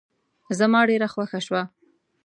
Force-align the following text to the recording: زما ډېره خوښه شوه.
زما 0.59 0.79
ډېره 0.89 1.07
خوښه 1.13 1.39
شوه. 1.45 1.61